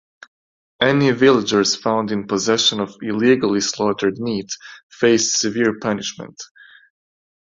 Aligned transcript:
Any 0.81 1.11
villagers 1.11 1.75
found 1.75 2.11
in 2.11 2.25
possession 2.25 2.79
of 2.79 2.95
illegally 3.03 3.61
slaughtered 3.61 4.17
meat 4.17 4.49
faced 4.89 5.37
severe 5.39 5.77
punishment. 5.79 6.41